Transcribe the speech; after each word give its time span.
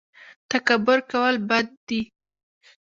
تکبر 0.51 0.99
کول 1.11 1.35
بد 1.49 1.67
دي 1.87 2.01